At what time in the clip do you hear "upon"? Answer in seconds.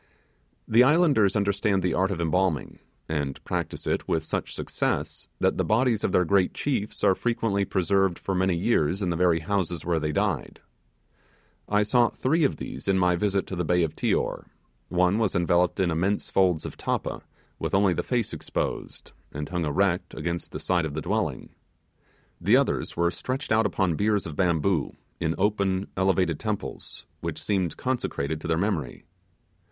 23.67-23.97